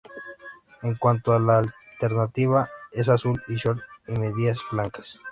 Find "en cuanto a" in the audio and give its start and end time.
0.81-1.39